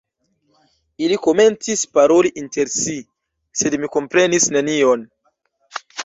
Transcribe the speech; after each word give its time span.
Ili 1.07 1.17
komencis 1.25 1.83
paroli 1.97 2.31
inter 2.43 2.71
si, 2.75 2.95
sed 3.61 3.77
mi 3.83 3.89
komprenis 3.97 4.47
nenion. 4.55 5.05